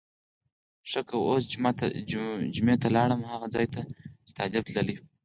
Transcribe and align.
ښه 0.89 1.01
که 1.07 1.15
اوس 1.27 1.43
جمعه 2.55 2.75
ته 2.81 2.87
لاړم 2.95 3.21
هغه 3.31 3.47
ځای 3.55 3.67
ته 3.73 3.81
چې 4.25 4.31
طالب 4.37 4.63
تللی. 4.71 4.95